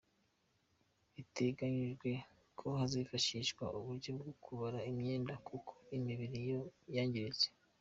[1.13, 2.09] Biteganyijwe
[2.59, 6.61] ko hazifashishwa uburyo bwo kubara imyenda kuko imibiri yo
[6.95, 7.47] yangiritse.